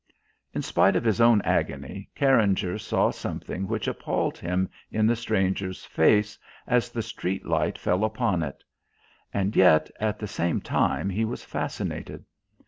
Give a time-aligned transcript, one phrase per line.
[0.55, 5.85] In spite of his own agony, Carringer saw something which appalled him in the stranger's
[5.85, 8.63] face as the street light fell upon it;
[9.31, 12.25] and yet at the same time he was fascinated.